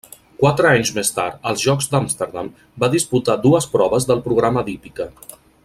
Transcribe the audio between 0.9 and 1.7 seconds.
més tard, als